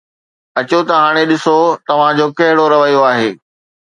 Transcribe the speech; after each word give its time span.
اچو 0.59 0.79
ته 0.87 0.95
هاڻي 1.03 1.23
ڏسو، 1.29 1.57
توهان 1.87 2.11
جو 2.19 2.27
ڪهڙو 2.37 2.65
رويو 2.73 3.01
آهي 3.11 3.29